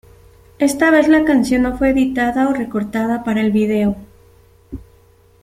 Esta 0.57 0.89
vez 0.89 1.07
la 1.07 1.25
canción 1.25 1.61
no 1.61 1.77
fue 1.77 1.91
editada 1.91 2.49
o 2.49 2.53
recortada 2.53 3.23
para 3.23 3.39
el 3.41 3.51
video. 3.51 3.95